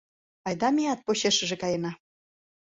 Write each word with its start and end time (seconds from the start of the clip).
Айда 0.47 0.69
меат 0.75 0.99
почешыже 1.05 1.55
каена... 1.61 1.91